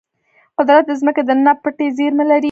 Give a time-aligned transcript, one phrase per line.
[0.57, 2.39] قدرت د ځمکې دننه پټې زیرمې لري.